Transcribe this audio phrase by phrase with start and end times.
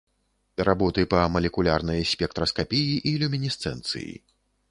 [0.67, 4.11] Работы па малекулярнай спектраскапіі і люмінесцэнцыі.